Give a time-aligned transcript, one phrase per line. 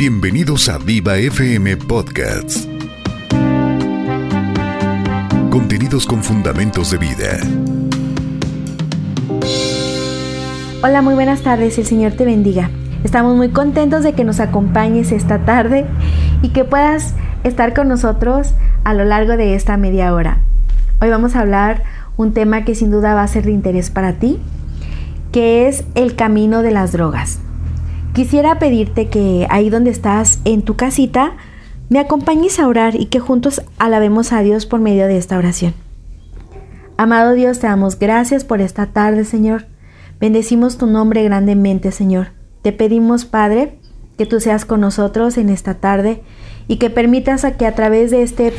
[0.00, 2.66] Bienvenidos a Viva FM Podcasts.
[5.50, 7.38] Contenidos con fundamentos de vida.
[10.82, 12.70] Hola, muy buenas tardes, el Señor te bendiga.
[13.04, 15.84] Estamos muy contentos de que nos acompañes esta tarde
[16.40, 17.14] y que puedas
[17.44, 18.54] estar con nosotros
[18.84, 20.38] a lo largo de esta media hora.
[21.02, 21.82] Hoy vamos a hablar
[22.16, 24.40] un tema que sin duda va a ser de interés para ti,
[25.30, 27.40] que es el camino de las drogas.
[28.12, 31.36] Quisiera pedirte que ahí donde estás en tu casita,
[31.88, 35.74] me acompañes a orar y que juntos alabemos a Dios por medio de esta oración.
[36.96, 39.66] Amado Dios, te damos gracias por esta tarde, Señor.
[40.20, 42.28] Bendecimos tu nombre grandemente, Señor.
[42.62, 43.78] Te pedimos, Padre,
[44.18, 46.22] que tú seas con nosotros en esta tarde
[46.68, 48.52] y que permitas a que a través de este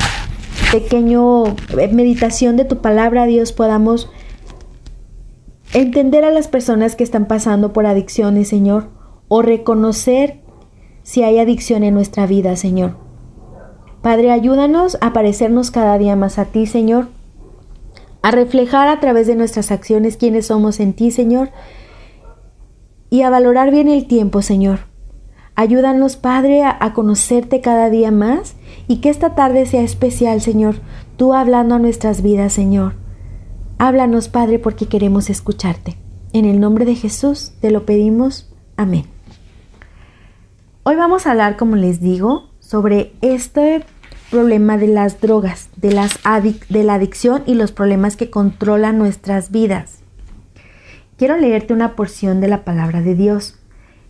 [0.72, 1.44] pequeño
[1.78, 4.10] eh, meditación de tu palabra, Dios, podamos
[5.72, 8.88] entender a las personas que están pasando por adicciones, Señor,
[9.34, 10.40] o reconocer
[11.04, 12.98] si hay adicción en nuestra vida, Señor.
[14.02, 17.08] Padre, ayúdanos a parecernos cada día más a ti, Señor,
[18.20, 21.48] a reflejar a través de nuestras acciones quiénes somos en ti, Señor,
[23.08, 24.80] y a valorar bien el tiempo, Señor.
[25.54, 30.74] Ayúdanos, Padre, a, a, conocerte cada día más y que esta tarde sea especial, Señor,
[31.16, 32.96] tú hablando a nuestras vidas, Señor.
[33.78, 35.96] Háblanos, Padre, porque queremos escucharte.
[36.34, 38.52] En el nombre de Jesús te lo pedimos.
[38.76, 39.11] Amén.
[40.84, 43.84] Hoy vamos a hablar, como les digo, sobre este
[44.32, 50.00] problema de las drogas, de, la adicción y los problemas que controlan nuestras vidas.
[51.16, 53.60] Quiero leerte una porción de la palabra de Dios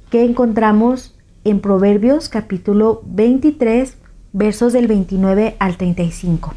[0.08, 1.14] que encontramos
[1.44, 3.98] en Proverbios capítulo 23,
[4.32, 6.54] versos del 29 al 35.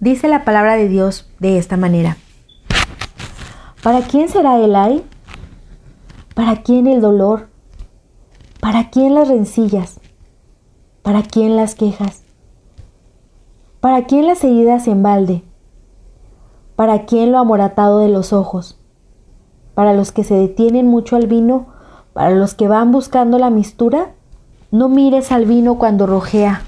[0.00, 2.16] Dice la palabra de Dios de esta manera.
[3.80, 5.04] ¿Para quién será el ay?
[6.34, 7.49] ¿Para quién el dolor?
[8.60, 10.00] ¿Para quién las rencillas?
[11.00, 12.24] ¿Para quién las quejas?
[13.80, 15.42] ¿Para quién las heridas en balde?
[16.76, 18.78] ¿Para quién lo amoratado de los ojos?
[19.72, 21.68] ¿Para los que se detienen mucho al vino?
[22.12, 24.10] ¿Para los que van buscando la mistura?
[24.70, 26.60] No mires al vino cuando rojea,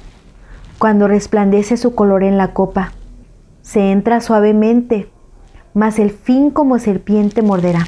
[0.79, 2.93] cuando resplandece su color en la copa.
[3.61, 5.11] Se entra suavemente,
[5.75, 7.87] mas el fin como serpiente morderá.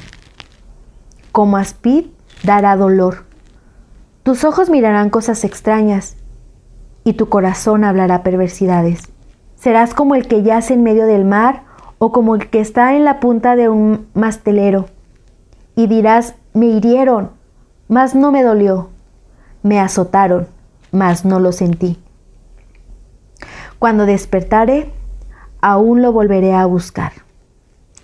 [1.31, 2.05] Como aspid
[2.43, 3.25] dará dolor
[4.25, 6.17] tus ojos mirarán cosas extrañas
[7.03, 9.03] y tu corazón hablará perversidades.
[9.53, 11.61] Serás como el que yace en medio del mar
[11.99, 14.87] o como el que está en la punta de un mastelero.
[15.75, 17.29] Y dirás, me hirieron,
[17.87, 18.89] mas no me dolió.
[19.61, 20.47] Me azotaron,
[20.91, 21.99] mas no lo sentí.
[23.77, 24.91] Cuando despertare,
[25.61, 27.11] aún lo volveré a buscar.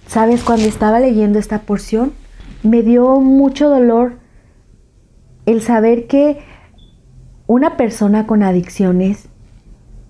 [0.05, 0.43] ¿Sabes?
[0.43, 2.13] Cuando estaba leyendo esta porción,
[2.61, 4.20] me dio mucho dolor
[5.45, 6.39] el saber que
[7.47, 9.27] una persona con adicciones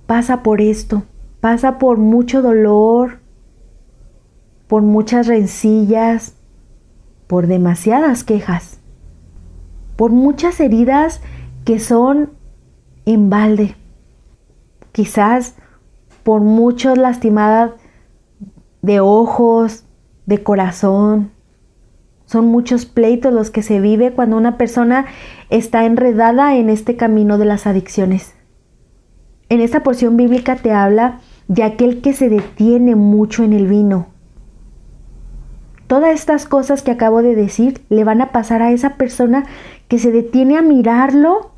[0.06, 1.04] pasa por esto,
[1.40, 3.20] pasa por mucho dolor,
[4.68, 6.36] por muchas rencillas,
[7.28, 8.80] por demasiadas quejas,
[9.96, 11.22] por muchas heridas
[11.66, 12.32] que son
[13.06, 13.76] en balde,
[14.92, 15.56] quizás
[16.24, 17.72] por muchas lastimadas
[18.82, 19.86] de ojos,
[20.26, 21.32] de corazón,
[22.32, 25.06] son muchos pleitos los que se vive cuando una persona
[25.50, 28.36] está enredada en este camino de las adicciones.
[29.50, 31.20] En esta porción bíblica te habla
[31.50, 34.08] de aquel que se detiene mucho en el vino.
[35.88, 39.44] Todas estas cosas que acabo de decir le van a pasar a esa persona
[39.90, 41.52] que se detiene a mirarlo,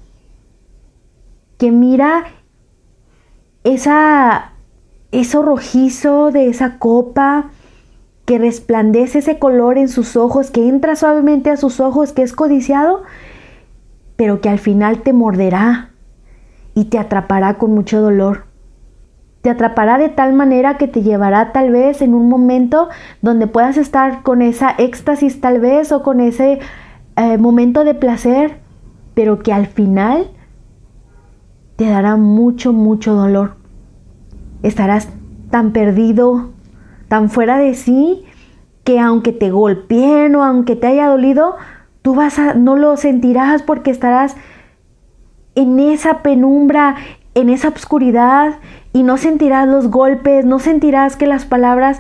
[1.60, 2.24] que mira
[3.64, 4.54] esa,
[5.12, 7.52] eso rojizo de esa copa,
[8.26, 12.34] que resplandece ese color en sus ojos, que entra suavemente a sus ojos, que es
[12.34, 13.04] codiciado,
[14.16, 15.90] pero que al final te morderá
[16.74, 18.46] y te atrapará con mucho dolor.
[19.42, 22.88] Te atrapará de tal manera que te llevará tal vez en un momento
[23.22, 26.60] donde puedas estar con esa éxtasis tal vez o con ese
[27.18, 28.60] eh, momento de placer,
[29.14, 30.28] pero que al final
[31.76, 33.56] te dará mucho, mucho dolor.
[34.62, 35.10] Estarás
[35.50, 36.52] tan perdido,
[37.14, 38.24] tan fuera de sí
[38.84, 41.58] que aunque te golpeen o aunque te haya dolido,
[42.02, 44.36] tú vas a no lo sentirás porque estarás
[45.54, 46.96] en esa penumbra,
[47.36, 48.56] en esa oscuridad
[48.94, 52.00] y no sentirás los golpes, no sentirás que las palabras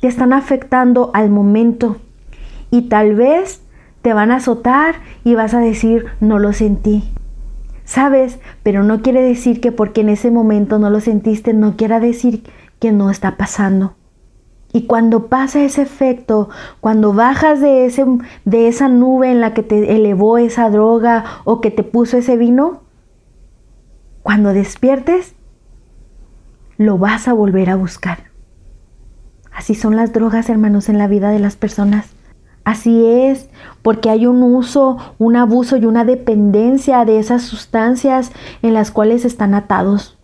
[0.00, 1.98] te están afectando al momento.
[2.72, 3.62] Y tal vez
[4.02, 7.04] te van a azotar y vas a decir, no lo sentí.
[7.84, 12.00] Sabes, pero no quiere decir que porque en ese momento no lo sentiste, no quiera
[12.00, 12.42] decir
[12.80, 13.94] que no está pasando.
[14.72, 16.50] Y cuando pasa ese efecto,
[16.80, 18.04] cuando bajas de, ese,
[18.44, 22.36] de esa nube en la que te elevó esa droga o que te puso ese
[22.36, 22.82] vino,
[24.22, 25.34] cuando despiertes,
[26.76, 28.24] lo vas a volver a buscar.
[29.50, 32.10] Así son las drogas, hermanos, en la vida de las personas.
[32.62, 33.48] Así es,
[33.80, 38.30] porque hay un uso, un abuso y una dependencia de esas sustancias
[38.60, 40.17] en las cuales están atados.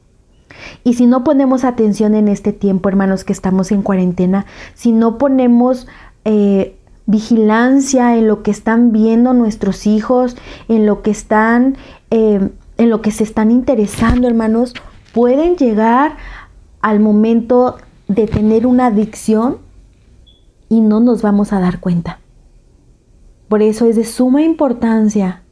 [0.82, 5.18] Y si no ponemos atención en este tiempo, hermanos, que estamos en cuarentena, si no
[5.18, 5.86] ponemos
[6.24, 10.36] eh, vigilancia en lo que están viendo nuestros hijos,
[10.68, 11.76] en lo que están,
[12.10, 14.74] eh, en lo que se están interesando, hermanos,
[15.12, 16.16] pueden llegar
[16.80, 17.76] al momento
[18.08, 19.58] de tener una adicción
[20.68, 22.18] y no nos vamos a dar cuenta.
[23.48, 25.42] Por eso es de suma importancia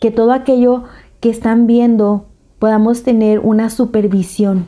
[0.00, 0.84] que todo aquello
[1.20, 2.26] que están viendo
[2.62, 4.66] podamos tener una supervisión.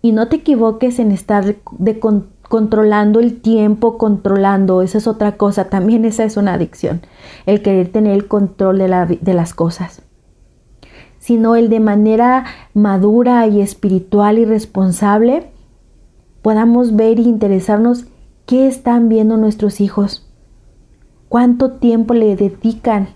[0.00, 2.00] Y no te equivoques en estar de
[2.48, 7.02] controlando el tiempo, controlando, esa es otra cosa, también esa es una adicción,
[7.44, 10.00] el querer tener el control de, de las cosas,
[11.18, 15.50] sino el de manera madura y espiritual y responsable
[16.40, 18.06] podamos ver y interesarnos
[18.46, 20.26] qué están viendo nuestros hijos
[21.28, 23.08] cuánto tiempo le dedican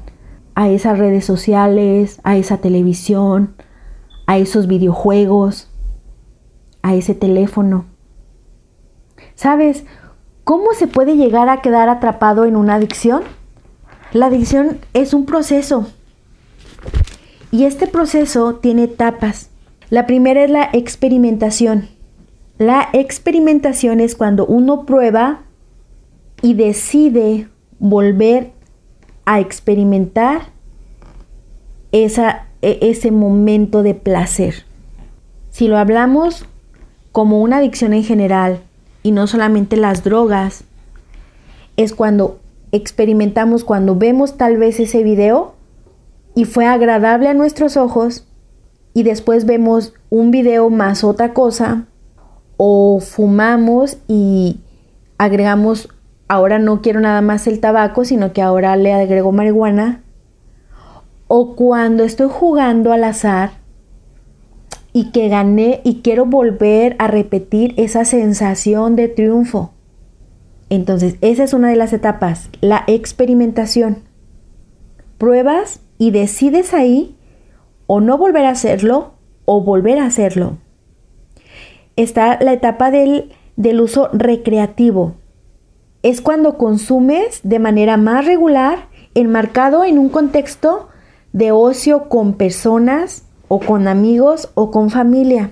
[0.54, 3.54] a esas redes sociales, a esa televisión,
[4.26, 5.68] a esos videojuegos,
[6.82, 7.86] a ese teléfono.
[9.34, 9.84] ¿Sabes
[10.44, 13.22] cómo se puede llegar a quedar atrapado en una adicción?
[14.12, 15.86] La adicción es un proceso
[17.50, 19.50] y este proceso tiene etapas.
[19.90, 21.88] La primera es la experimentación.
[22.58, 25.42] La experimentación es cuando uno prueba
[26.42, 27.48] y decide
[27.78, 28.53] volver
[29.24, 30.48] a experimentar
[31.92, 34.64] esa, e, ese momento de placer.
[35.50, 36.46] Si lo hablamos
[37.12, 38.60] como una adicción en general
[39.02, 40.64] y no solamente las drogas,
[41.76, 42.40] es cuando
[42.72, 45.54] experimentamos, cuando vemos tal vez ese video
[46.34, 48.26] y fue agradable a nuestros ojos
[48.94, 51.86] y después vemos un video más otra cosa
[52.56, 54.60] o fumamos y
[55.18, 55.88] agregamos
[56.28, 60.02] ahora no quiero nada más el tabaco, sino que ahora le agrego marihuana.
[61.26, 63.52] O cuando estoy jugando al azar
[64.92, 69.72] y que gané y quiero volver a repetir esa sensación de triunfo.
[70.70, 73.98] Entonces, esa es una de las etapas, la experimentación.
[75.18, 77.16] Pruebas y decides ahí
[77.86, 80.58] o no volver a hacerlo o volver a hacerlo.
[81.96, 85.14] Está la etapa del, del uso recreativo,
[86.04, 90.88] es cuando consumes de manera más regular, enmarcado en un contexto
[91.32, 95.50] de ocio con personas o con amigos o con familia.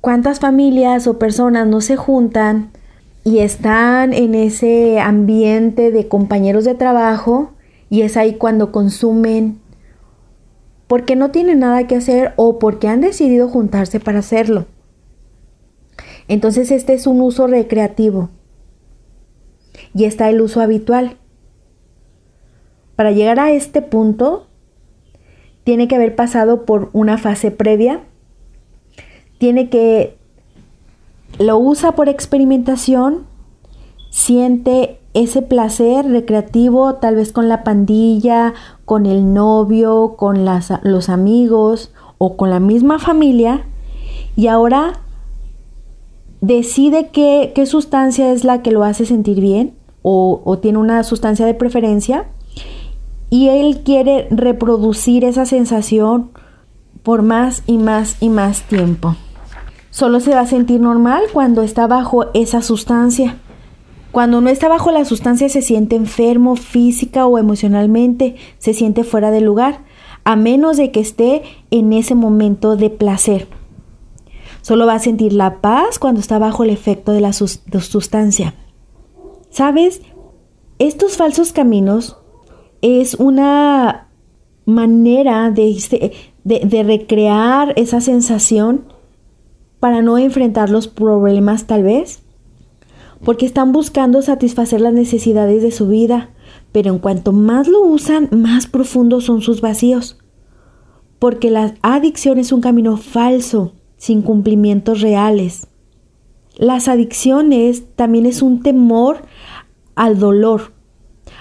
[0.00, 2.70] ¿Cuántas familias o personas no se juntan
[3.24, 7.50] y están en ese ambiente de compañeros de trabajo
[7.90, 9.58] y es ahí cuando consumen
[10.86, 14.66] porque no tienen nada que hacer o porque han decidido juntarse para hacerlo?
[16.28, 18.30] Entonces este es un uso recreativo
[19.94, 21.16] y está el uso habitual.
[22.96, 24.46] Para llegar a este punto,
[25.64, 28.00] tiene que haber pasado por una fase previa,
[29.38, 30.16] tiene que
[31.38, 33.24] lo usa por experimentación,
[34.10, 38.54] siente ese placer recreativo, tal vez con la pandilla,
[38.84, 43.64] con el novio, con los amigos o con la misma familia,
[44.36, 45.00] y ahora
[46.40, 49.74] decide qué, qué sustancia es la que lo hace sentir bien
[50.06, 52.26] o, tiene una sustancia de preferencia
[53.30, 56.30] y él quiere reproducir esa sensación
[57.02, 59.16] por más y más y más tiempo.
[59.88, 63.38] Solo se va a sentir normal cuando está bajo esa sustancia.
[64.12, 69.30] Cuando no está bajo la sustancia se siente enfermo física o emocionalmente, se siente fuera
[69.30, 69.80] de lugar,
[70.24, 73.48] a menos de que esté en ese momento de placer.
[74.60, 78.54] Solo va a sentir la paz cuando está bajo el efecto de la sustancia.
[79.54, 80.02] ¿Sabes?
[80.80, 82.16] Estos falsos caminos
[82.82, 84.08] es una
[84.64, 88.86] manera de, de, recrear esa sensación
[89.78, 92.24] para no enfrentar los problemas tal vez,
[93.24, 96.30] porque están buscando satisfacer las necesidades de su vida,
[96.72, 100.18] pero en cuanto más lo usan, más profundos son sus vacíos,
[101.20, 105.68] porque la adicción es un camino falso, sin cumplimientos reales.
[106.56, 109.22] Las adicciones también es un temor
[109.94, 110.72] al dolor.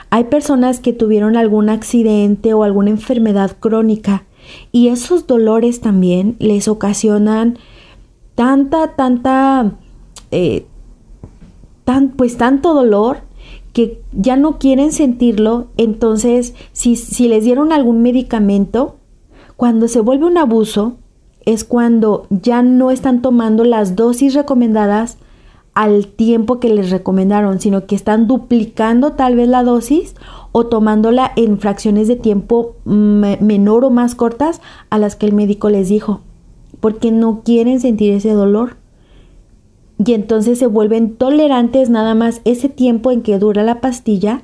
[0.09, 4.25] Hay personas que tuvieron algún accidente o alguna enfermedad crónica
[4.71, 7.57] y esos dolores también les ocasionan
[8.35, 9.73] tanta, tanta,
[10.31, 10.65] eh,
[11.83, 13.19] tan, pues tanto dolor
[13.73, 18.97] que ya no quieren sentirlo, entonces si, si les dieron algún medicamento,
[19.57, 20.97] cuando se vuelve un abuso,
[21.45, 25.17] es cuando ya no están tomando las dosis recomendadas
[25.73, 30.15] al tiempo que les recomendaron, sino que están duplicando tal vez la dosis
[30.51, 35.69] o tomándola en fracciones de tiempo menor o más cortas a las que el médico
[35.69, 36.21] les dijo,
[36.79, 38.77] porque no quieren sentir ese dolor.
[40.05, 44.43] Y entonces se vuelven tolerantes nada más ese tiempo en que dura la pastilla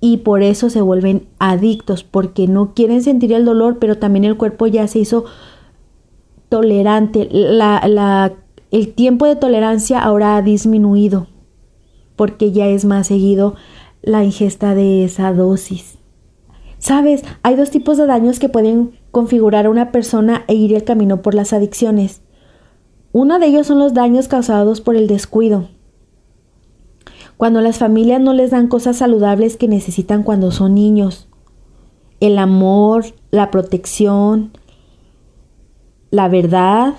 [0.00, 4.36] y por eso se vuelven adictos, porque no quieren sentir el dolor, pero también el
[4.36, 5.24] cuerpo ya se hizo
[6.48, 7.28] tolerante.
[7.30, 8.34] La, la
[8.70, 11.26] el tiempo de tolerancia ahora ha disminuido
[12.18, 13.54] porque ya es más seguido
[14.02, 15.98] la ingesta de esa dosis.
[16.78, 20.84] Sabes, hay dos tipos de daños que pueden configurar a una persona e ir el
[20.84, 22.20] camino por las adicciones.
[23.12, 25.68] Uno de ellos son los daños causados por el descuido.
[27.36, 31.28] Cuando las familias no les dan cosas saludables que necesitan cuando son niños.
[32.18, 34.50] El amor, la protección,
[36.10, 36.94] la verdad,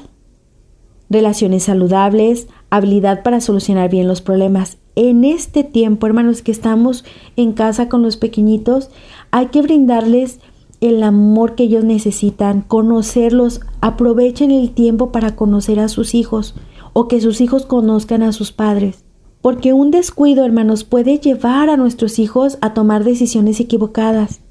[1.09, 4.77] relaciones saludables, habilidad para solucionar bien los problemas.
[4.95, 8.89] En este tiempo, hermanos, que estamos en casa con los pequeñitos,
[9.31, 10.39] hay que brindarles
[10.81, 16.55] el amor que ellos necesitan, conocerlos, aprovechen el tiempo para conocer a sus hijos
[16.93, 19.03] o que sus hijos conozcan a sus padres.
[19.41, 24.41] Porque un descuido, hermanos, puede llevar a nuestros hijos a tomar decisiones equivocadas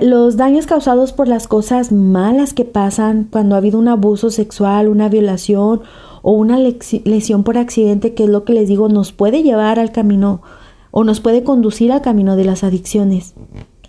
[0.00, 4.88] los daños causados por las cosas malas que pasan cuando ha habido un abuso sexual,
[4.88, 5.82] una violación
[6.22, 9.92] o una lesión por accidente, que es lo que les digo, nos puede llevar al
[9.92, 10.42] camino
[10.90, 13.34] o nos puede conducir al camino de las adicciones.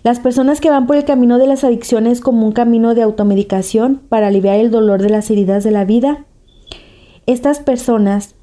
[0.02, 4.00] Las personas que van por el camino de las adicciones como un camino de automedicación
[4.08, 6.26] para aliviar el dolor de las heridas de la vida,
[7.26, 8.34] estas personas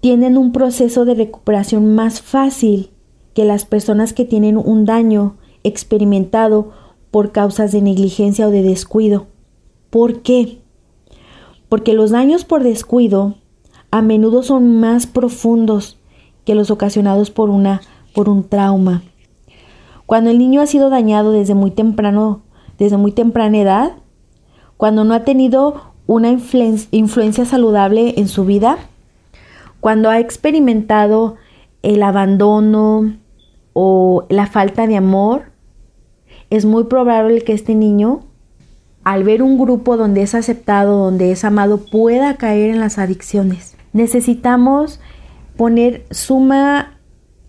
[0.00, 2.90] tienen un proceso de recuperación más fácil
[3.34, 6.72] que las personas que tienen un daño experimentado
[7.10, 9.26] por causas de negligencia o de descuido.
[9.90, 10.58] ¿Por qué?
[11.68, 13.36] Porque los daños por descuido
[13.90, 15.98] a menudo son más profundos
[16.44, 17.80] que los ocasionados por una
[18.14, 19.02] por un trauma.
[20.06, 22.42] Cuando el niño ha sido dañado desde muy temprano,
[22.78, 23.92] desde muy temprana edad,
[24.76, 28.78] cuando no ha tenido una influencia saludable en su vida,
[29.80, 31.36] cuando ha experimentado
[31.82, 33.16] el abandono
[33.72, 35.55] o la falta de amor,
[36.50, 38.24] es muy probable que este niño,
[39.04, 43.76] al ver un grupo donde es aceptado, donde es amado, pueda caer en las adicciones.
[43.92, 45.00] Necesitamos
[45.56, 46.96] poner suma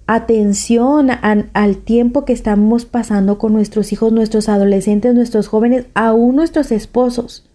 [0.08, 6.72] atención al tiempo que estamos pasando con nuestros hijos, nuestros adolescentes, nuestros jóvenes, aún nuestros
[6.72, 7.46] esposos.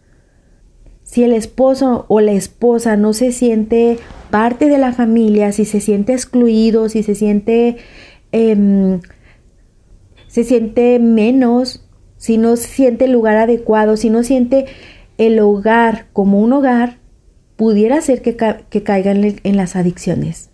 [1.03, 3.99] Si el esposo o la esposa no se siente
[4.31, 7.79] parte de la familia, si se siente excluido, si se siente
[8.33, 9.01] em,
[10.33, 11.85] se siente menos,
[12.17, 14.65] si no siente el lugar adecuado, si no siente
[15.19, 16.97] el hogar como un hogar,
[17.57, 18.35] pudiera ser que,
[18.83, 20.49] caigan en las adicciones.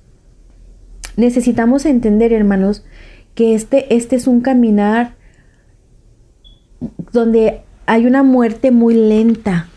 [1.17, 2.85] Necesitamos entender, hermanos,
[3.37, 5.15] que este, este es un caminar
[7.13, 9.69] donde hay una muerte muy lenta.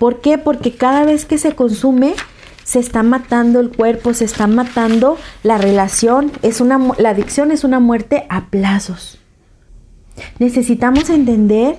[0.00, 0.38] ¿Por qué?
[0.38, 2.14] Porque cada vez que se consume,
[2.70, 6.30] se está matando el cuerpo, se está matando la relación.
[6.42, 9.18] Es una, la adicción es una muerte a plazos.
[10.38, 11.78] Necesitamos entender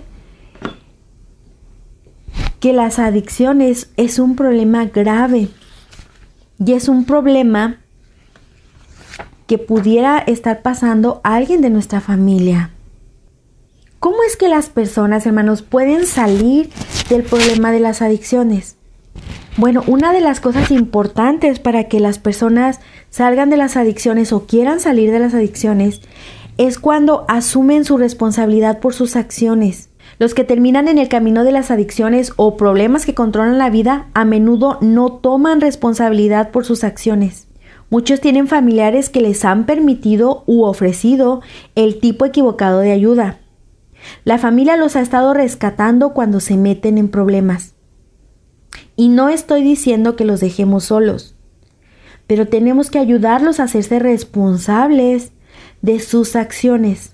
[2.59, 5.47] que las adicciones es un problema grave
[6.59, 7.79] y es un problema
[9.47, 12.71] que pudiera estar pasando a alguien de nuestra familia.
[14.01, 16.69] ¿Cómo es que las personas, hermanos, pueden salir
[17.07, 18.75] del problema de las adicciones?
[19.61, 22.79] Bueno, una de las cosas importantes para que las personas
[23.11, 26.01] salgan de las adicciones o quieran salir de las adicciones
[26.57, 29.91] es cuando asumen su responsabilidad por sus acciones.
[30.17, 34.07] Los que terminan en el camino de las adicciones o problemas que controlan la vida
[34.15, 37.47] a menudo no toman responsabilidad por sus acciones.
[37.91, 41.41] Muchos tienen familiares que les han permitido u ofrecido
[41.75, 43.37] el tipo equivocado de ayuda.
[44.23, 47.75] La familia los ha estado rescatando cuando se meten en problemas.
[48.95, 51.35] Y no estoy diciendo que los dejemos solos,
[52.27, 55.31] pero tenemos que ayudarlos a hacerse responsables
[55.81, 57.13] de sus acciones.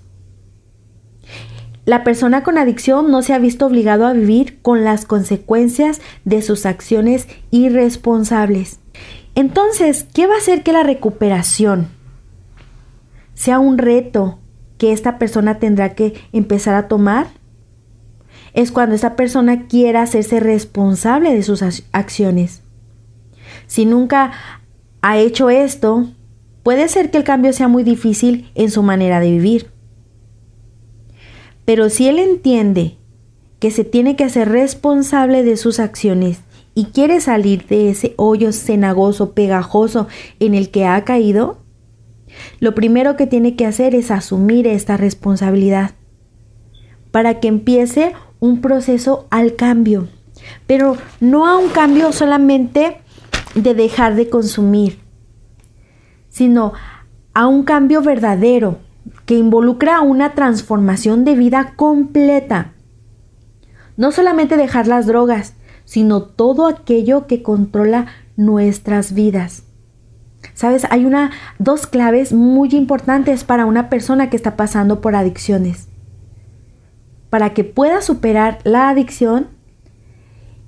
[1.85, 6.41] La persona con adicción no se ha visto obligado a vivir con las consecuencias de
[6.41, 8.81] sus acciones irresponsables.
[9.35, 11.87] Entonces, ¿qué va a hacer que la recuperación
[13.35, 14.39] sea un reto
[14.77, 17.27] que esta persona tendrá que empezar a tomar?
[18.57, 21.61] Es cuando esta persona quiera hacerse responsable de sus
[21.91, 22.63] acciones.
[23.67, 24.31] Si nunca
[25.03, 26.07] ha hecho esto,
[26.63, 29.67] puede ser que el cambio sea muy difícil en su manera de vivir.
[31.65, 32.97] Pero si él entiende
[33.59, 36.39] que se tiene que hacer responsable de sus acciones
[36.73, 40.07] y quiere salir de ese hoyo cenagoso, pegajoso
[40.39, 41.59] en el que ha caído,
[42.59, 45.91] lo primero que tiene que hacer es asumir esta responsabilidad
[47.11, 50.07] para que empiece un proceso al cambio,
[50.65, 53.01] pero no a un cambio solamente
[53.55, 54.99] de dejar de consumir,
[56.29, 56.73] sino
[57.33, 58.79] a un cambio verdadero
[59.25, 62.73] que involucra una transformación de vida completa.
[63.95, 65.53] No solamente dejar las drogas,
[65.85, 69.63] sino todo aquello que controla nuestras vidas.
[70.53, 75.86] Sabes, hay una dos claves muy importantes para una persona que está pasando por adicciones.
[77.29, 79.47] Para que pueda superar la adicción,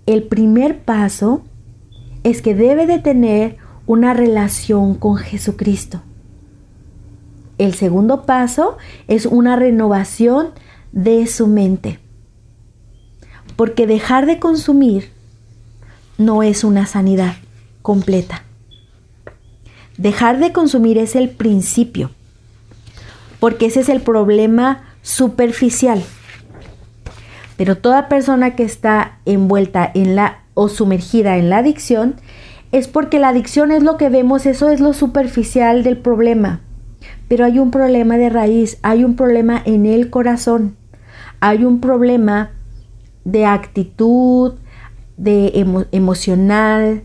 [0.06, 1.44] el primer paso
[2.24, 6.01] es que debe de tener una relación con Jesucristo.
[7.58, 10.50] El segundo paso es una renovación
[10.92, 12.00] de su mente
[13.60, 15.12] porque dejar de consumir
[16.18, 17.36] no es una sanidad
[17.82, 18.44] completa.
[19.98, 22.10] Dejar de consumir es el principio,
[23.42, 26.01] porque ese es el problema superficial.
[27.60, 32.16] Pero toda persona que está envuelta en la o sumergida en la adicción
[32.72, 36.62] es porque la adicción es lo que vemos, eso es lo superficial del problema.
[37.28, 40.78] Pero hay un problema de raíz, hay un problema en el corazón,
[41.42, 42.51] hay un problema
[43.25, 44.54] de actitud,
[45.18, 45.51] de
[45.92, 47.04] emocional,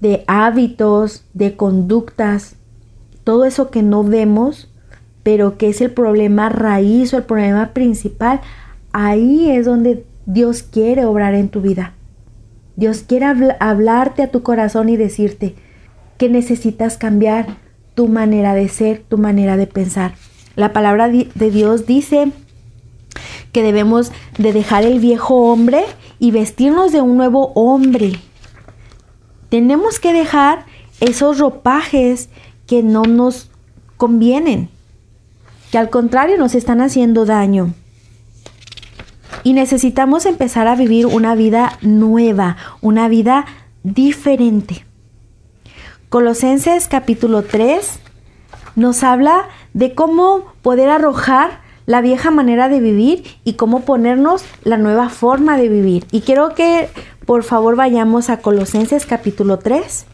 [0.00, 2.56] de hábitos, de conductas,
[3.22, 4.72] todo eso que no vemos,
[5.22, 8.40] pero que es el problema raíz o el problema principal,
[8.96, 11.92] ahí es donde Dios quiere obrar en tu vida.
[12.76, 13.26] Dios quiere
[13.60, 15.54] hablarte a tu corazón y decirte
[16.16, 17.58] que necesitas cambiar
[17.94, 20.14] tu manera de ser, tu manera de pensar.
[20.54, 22.32] La palabra de Dios dice
[23.52, 25.84] que debemos de dejar el viejo hombre
[26.18, 28.12] y vestirnos de un nuevo hombre.
[29.50, 30.64] Tenemos que dejar
[31.00, 32.30] esos ropajes
[32.66, 33.50] que no nos
[33.98, 34.70] convienen,
[35.70, 37.74] que al contrario nos están haciendo daño.
[39.46, 43.44] Y necesitamos empezar a vivir una vida nueva, una vida
[43.84, 44.84] diferente.
[46.08, 48.00] Colosenses capítulo 3
[48.74, 54.78] nos habla de cómo poder arrojar la vieja manera de vivir y cómo ponernos la
[54.78, 56.06] nueva forma de vivir.
[56.10, 56.88] Y quiero que
[57.24, 60.06] por favor vayamos a Colosenses capítulo 3.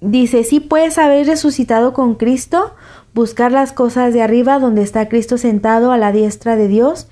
[0.00, 2.74] Dice, si puedes haber resucitado con Cristo,
[3.12, 7.08] buscar las cosas de arriba donde está Cristo sentado a la diestra de Dios,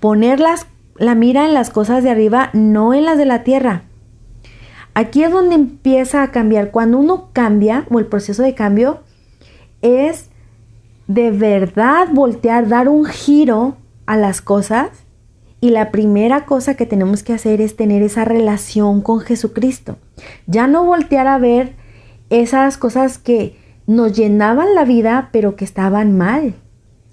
[0.00, 3.82] poner la mira en las cosas de arriba, no en las de la tierra.
[4.94, 6.70] Aquí es donde empieza a cambiar.
[6.70, 9.00] Cuando uno cambia, o el proceso de cambio,
[9.80, 10.30] es
[11.06, 14.88] de verdad voltear, dar un giro a las cosas.
[15.60, 19.96] Y la primera cosa que tenemos que hacer es tener esa relación con Jesucristo.
[20.46, 21.74] Ya no voltear a ver
[22.30, 23.56] esas cosas que
[23.86, 26.54] nos llenaban la vida, pero que estaban mal.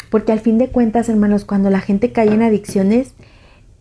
[0.09, 3.13] Porque al fin de cuentas, hermanos, cuando la gente cae en adicciones,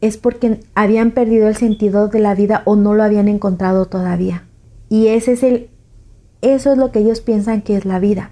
[0.01, 4.45] es porque habían perdido el sentido de la vida o no lo habían encontrado todavía.
[4.89, 5.71] Y ese es el,
[6.43, 8.31] eso es lo que ellos piensan que es la vida.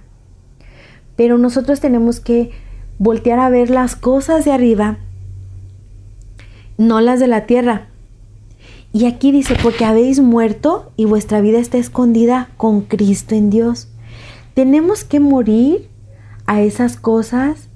[1.17, 2.51] Pero nosotros tenemos que
[2.99, 4.99] voltear a ver las cosas de arriba,
[6.79, 7.89] no las de la tierra.
[8.93, 13.89] Y aquí dice, porque habéis muerto y vuestra vida está escondida con Cristo en Dios.
[14.53, 15.89] Tenemos que morir
[16.47, 17.71] a esas cosas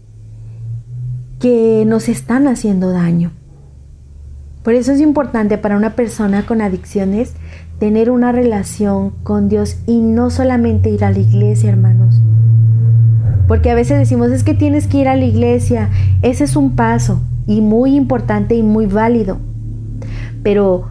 [1.46, 3.30] que nos están haciendo daño.
[4.64, 7.34] Por eso es importante para una persona con adicciones
[7.78, 12.20] tener una relación con Dios y no solamente ir a la iglesia, hermanos.
[13.46, 15.88] Porque a veces decimos, es que tienes que ir a la iglesia.
[16.20, 19.38] Ese es un paso y muy importante y muy válido.
[20.42, 20.88] Pero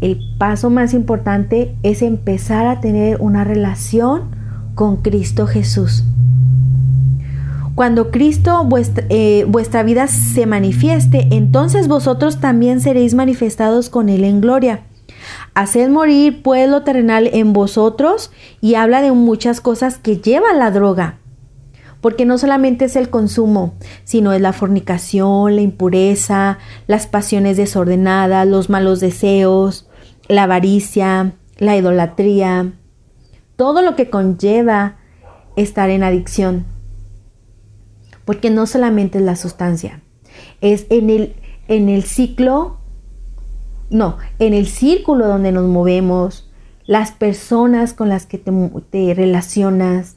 [0.00, 4.30] el paso más importante es empezar a tener una relación
[4.74, 6.06] con Cristo Jesús.
[7.80, 14.24] Cuando Cristo vuestra, eh, vuestra, vida se manifieste, entonces vosotros también seréis manifestados con Él
[14.24, 14.82] en gloria.
[15.54, 20.70] Haced morir pues lo terrenal en vosotros y habla de muchas cosas que llevan la
[20.70, 21.20] droga
[22.02, 23.72] porque no solamente es el consumo,
[24.04, 29.88] sino es la fornicación, la impureza, las pasiones desordenadas, los malos deseos,
[30.28, 32.74] la avaricia, la idolatría,
[33.56, 34.96] todo lo que conlleva
[35.56, 36.69] estar en adicción.
[38.30, 40.02] Porque no solamente es la sustancia,
[40.60, 41.34] es en el,
[41.66, 42.76] en el ciclo,
[43.90, 46.48] no, en el círculo donde nos movemos,
[46.86, 48.52] las personas con las que te,
[48.90, 50.14] te relacionas,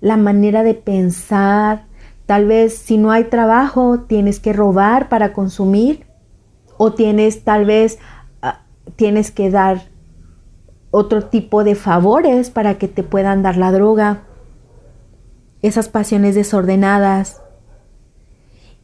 [0.00, 1.86] la manera de pensar.
[2.26, 6.04] Tal vez si no hay trabajo, tienes que robar para consumir
[6.78, 8.00] o tienes tal vez
[8.42, 8.62] ah,
[8.96, 9.82] tienes que dar
[10.90, 14.24] otro tipo de favores para que te puedan dar la droga.
[15.62, 17.42] Esas pasiones desordenadas.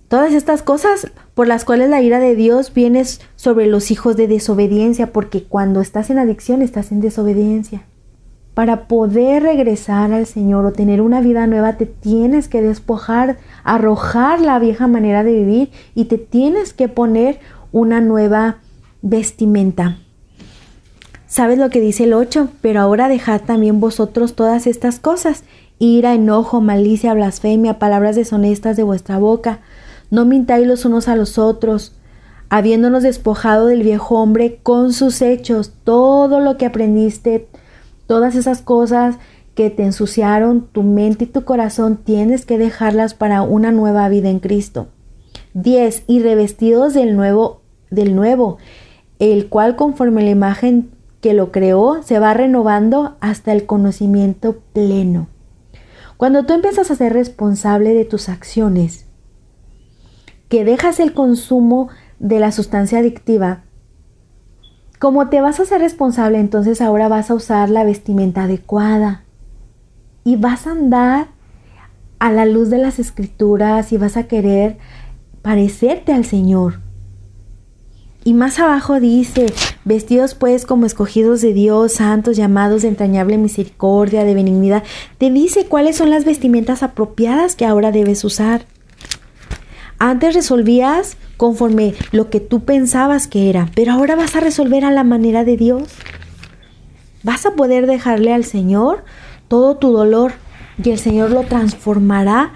[0.08, 3.02] Todas estas cosas por las cuales la ira de Dios viene
[3.36, 7.84] sobre los hijos de desobediencia, porque cuando estás en adicción estás en desobediencia.
[8.52, 14.42] Para poder regresar al Señor o tener una vida nueva, te tienes que despojar, arrojar
[14.42, 17.40] la vieja manera de vivir y te tienes que poner
[17.72, 18.58] una nueva
[19.00, 20.01] vestimenta.
[21.32, 22.50] ¿Sabes lo que dice el 8?
[22.60, 25.44] Pero ahora dejad también vosotros todas estas cosas,
[25.78, 29.60] ira, enojo, malicia, blasfemia, palabras deshonestas de vuestra boca.
[30.10, 31.94] No mintáis los unos a los otros,
[32.50, 37.48] habiéndonos despojado del viejo hombre con sus hechos, todo lo que aprendiste,
[38.06, 39.16] todas esas cosas
[39.54, 44.28] que te ensuciaron tu mente y tu corazón, tienes que dejarlas para una nueva vida
[44.28, 44.88] en Cristo.
[45.54, 46.02] 10.
[46.08, 48.58] Y revestidos del nuevo, del nuevo,
[49.18, 50.90] el cual conforme la imagen
[51.22, 55.28] que lo creó se va renovando hasta el conocimiento pleno.
[56.18, 59.06] Cuando tú empiezas a ser responsable de tus acciones,
[60.48, 63.62] que dejas el consumo de la sustancia adictiva,
[64.98, 69.24] como te vas a ser responsable, entonces ahora vas a usar la vestimenta adecuada
[70.24, 71.28] y vas a andar
[72.18, 74.78] a la luz de las escrituras y vas a querer
[75.40, 76.80] parecerte al Señor.
[78.24, 79.46] Y más abajo dice,
[79.84, 84.82] vestidos pues como escogidos de Dios, santos, llamados de entrañable misericordia, de benignidad,
[85.18, 88.66] te dice cuáles son las vestimentas apropiadas que ahora debes usar.
[89.98, 94.90] Antes resolvías conforme lo que tú pensabas que era, pero ahora vas a resolver a
[94.90, 95.84] la manera de Dios.
[97.22, 99.04] Vas a poder dejarle al Señor
[99.48, 100.32] todo tu dolor
[100.82, 102.54] y el Señor lo transformará,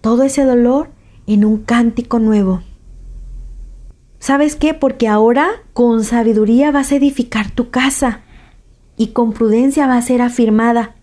[0.00, 0.90] todo ese dolor,
[1.26, 2.62] en un cántico nuevo.
[4.22, 4.72] ¿Sabes qué?
[4.72, 8.20] Porque ahora con sabiduría vas a edificar tu casa
[8.96, 10.94] y con prudencia va a ser afirmada.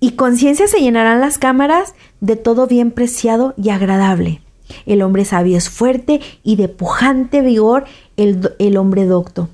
[0.00, 4.40] Y con ciencia se llenarán las cámaras de todo bien preciado y agradable.
[4.86, 7.84] El hombre sabio es fuerte y de pujante vigor
[8.16, 9.50] el, el hombre docto.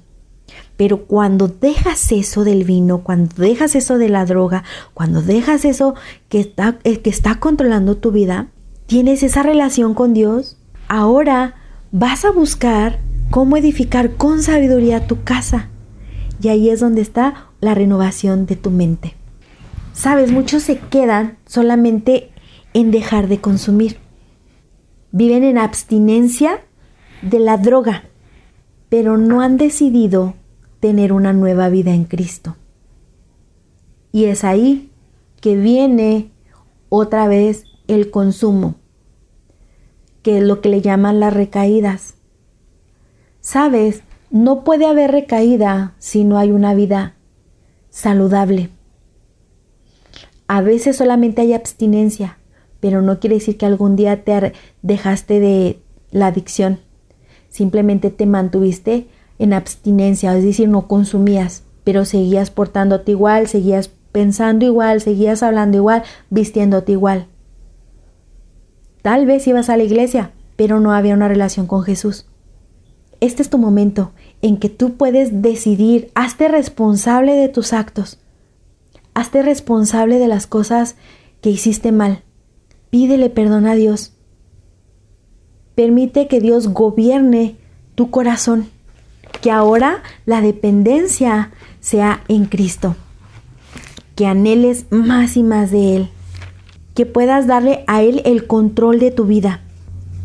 [0.76, 4.62] Pero cuando dejas eso del vino, cuando dejas eso de la droga,
[4.94, 5.96] cuando dejas eso
[6.28, 8.46] que está, eh, que está controlando tu vida,
[8.86, 11.56] tienes esa relación con Dios, ahora
[11.98, 12.98] vas a buscar
[13.30, 15.70] cómo edificar con sabiduría tu casa.
[16.42, 19.14] Y ahí es donde está la renovación de tu mente.
[19.94, 22.30] Sabes, muchos se quedan solamente
[22.74, 23.96] en dejar de consumir.
[25.10, 26.60] Viven en abstinencia
[27.22, 28.04] de la droga,
[28.90, 30.34] pero no han decidido
[30.80, 32.56] tener una nueva vida en Cristo.
[34.12, 34.90] Y es ahí
[35.40, 36.30] que viene
[36.90, 38.74] otra vez el consumo
[40.26, 42.14] que es lo que le llaman las recaídas.
[43.40, 47.14] Sabes, no puede haber recaída si no hay una vida
[47.90, 48.70] saludable.
[50.48, 52.38] A veces solamente hay abstinencia,
[52.80, 55.78] pero no quiere decir que algún día te dejaste de
[56.10, 56.80] la adicción.
[57.48, 59.06] Simplemente te mantuviste
[59.38, 65.76] en abstinencia, es decir, no consumías, pero seguías portándote igual, seguías pensando igual, seguías hablando
[65.76, 67.28] igual, vistiéndote igual.
[69.06, 72.26] Tal vez ibas a la iglesia, pero no había una relación con Jesús.
[73.20, 74.10] Este es tu momento
[74.42, 78.18] en que tú puedes decidir, hazte responsable de tus actos,
[79.14, 80.96] hazte responsable de las cosas
[81.40, 82.24] que hiciste mal.
[82.90, 84.12] Pídele perdón a Dios.
[85.76, 87.54] Permite que Dios gobierne
[87.94, 88.68] tu corazón,
[89.40, 92.96] que ahora la dependencia sea en Cristo,
[94.16, 96.10] que anheles más y más de Él
[96.96, 99.60] que puedas darle a Él el control de tu vida,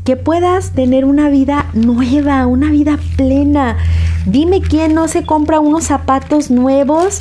[0.05, 3.77] que puedas tener una vida nueva, una vida plena.
[4.25, 7.19] Dime quién no se compra unos zapatos nuevos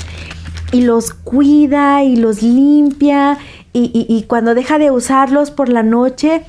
[0.72, 3.38] y los cuida y los limpia
[3.72, 6.42] y, cuando deja de usarlos por la noche,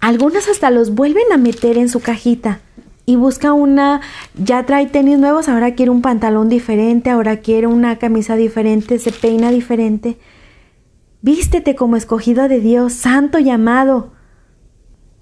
[0.00, 2.60] algunos hasta los vuelven a meter en su cajita
[3.06, 4.00] y busca una,
[4.34, 9.12] ya trae tenis nuevos, ahora quiere un pantalón diferente, ahora quiere una camisa diferente, se
[9.12, 10.16] peina diferente.
[11.24, 14.12] Vístete como escogido de Dios, santo y amado.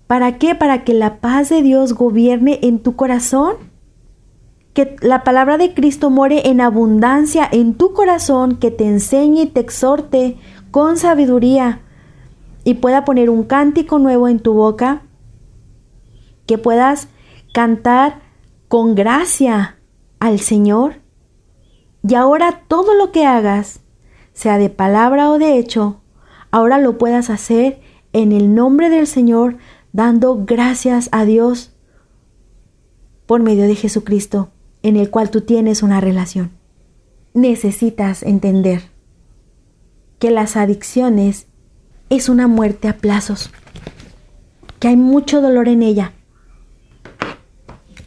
[0.08, 0.56] ¿Para qué?
[0.56, 3.54] Para que la paz de Dios gobierne en tu corazón.
[4.74, 9.46] Que la palabra de Cristo more en abundancia en tu corazón, que te enseñe y
[9.46, 10.38] te exhorte
[10.72, 11.82] con sabiduría
[12.64, 15.02] y pueda poner un cántico nuevo en tu boca,
[16.46, 17.06] que puedas
[17.54, 18.22] cantar
[18.66, 19.78] con gracia
[20.18, 20.96] al Señor
[22.02, 23.81] Y ahora todo lo que hagas,
[24.32, 26.00] sea de palabra o de hecho,
[26.50, 27.80] ahora lo puedas hacer
[28.12, 29.56] en el nombre del Señor,
[29.92, 31.72] dando gracias a Dios
[33.26, 34.50] por medio de Jesucristo,
[34.82, 36.50] en el cual tú tienes una relación.
[37.34, 38.82] Necesitas entender
[40.18, 41.46] que las adicciones
[42.10, 43.50] es una muerte a plazos,
[44.78, 46.12] que hay mucho dolor en ella,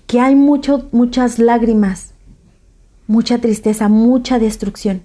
[0.05, 2.13] que hay mucho, muchas lágrimas,
[3.07, 5.03] mucha tristeza, mucha destrucción.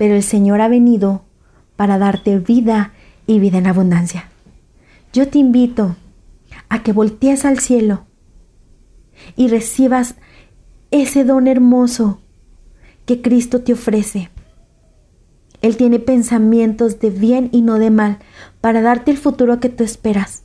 [0.00, 1.26] Pero el Señor ha venido
[1.76, 2.94] para darte vida
[3.26, 4.30] y vida en abundancia.
[5.12, 5.94] Yo te invito
[6.70, 8.06] a que voltees al cielo
[9.36, 10.14] y recibas
[10.90, 12.22] ese don hermoso
[13.04, 14.30] que Cristo te ofrece.
[15.60, 18.20] Él tiene pensamientos de bien y no de mal
[18.62, 20.44] para darte el futuro que tú esperas.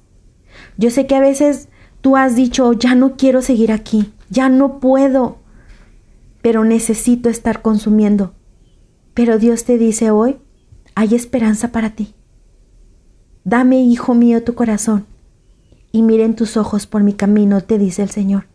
[0.76, 1.70] Yo sé que a veces
[2.02, 5.38] tú has dicho, ya no quiero seguir aquí, ya no puedo,
[6.42, 8.34] pero necesito estar consumiendo.
[9.16, 10.38] Pero Dios te dice hoy,
[10.94, 12.14] hay esperanza para ti.
[13.44, 15.08] Dame, hijo mío, tu corazón
[15.96, 18.48] y miren tus ojos por mi camino, te dice el Señor.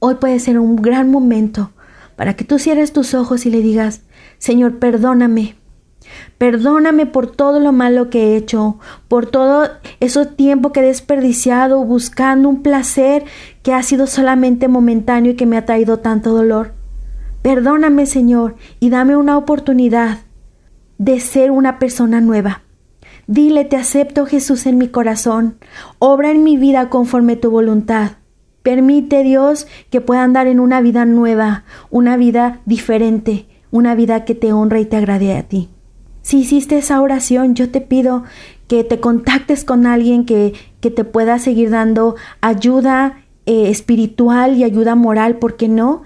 [0.00, 1.70] Hoy puede ser un gran momento
[2.16, 4.02] para que tú cierres tus ojos y le digas,
[4.38, 5.54] Señor, perdóname.
[6.38, 9.68] Perdóname por todo lo malo que he hecho, por todo
[10.00, 13.24] ese tiempo que he desperdiciado buscando un placer
[13.62, 16.74] que ha sido solamente momentáneo y que me ha traído tanto dolor.
[17.42, 20.18] Perdóname, Señor, y dame una oportunidad
[20.98, 22.62] de ser una persona nueva.
[23.26, 25.56] Dile, te acepto Jesús en mi corazón,
[25.98, 28.12] obra en mi vida conforme tu voluntad.
[28.62, 34.36] Permite Dios que pueda andar en una vida nueva, una vida diferente, una vida que
[34.36, 35.68] te honra y te agrade a ti.
[36.22, 38.22] Si hiciste esa oración, yo te pido
[38.68, 44.62] que te contactes con alguien que, que te pueda seguir dando ayuda eh, espiritual y
[44.62, 46.02] ayuda moral, ¿por qué no?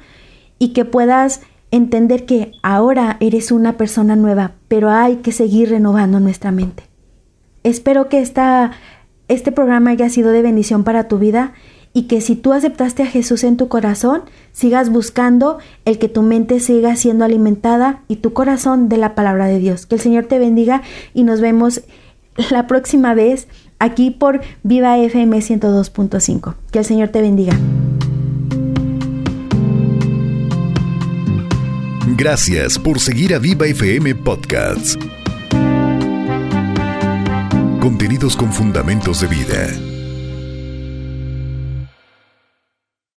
[0.59, 1.40] Y que puedas
[1.71, 6.85] entender que ahora eres una persona nueva, pero hay que seguir renovando nuestra mente.
[7.62, 8.73] Espero que esta,
[9.29, 11.53] este programa haya sido de bendición para tu vida
[11.92, 16.23] y que si tú aceptaste a Jesús en tu corazón, sigas buscando el que tu
[16.23, 19.87] mente siga siendo alimentada y tu corazón de la palabra de Dios.
[19.87, 20.83] Que el Señor te bendiga
[21.14, 21.83] y nos vemos
[22.51, 26.55] la próxima vez aquí por Viva FM 102.5.
[26.71, 27.57] Que el Señor te bendiga.
[32.18, 34.96] Gracias por seguir a Viva FM Podcasts.
[37.79, 39.95] Contenidos con fundamentos de vida.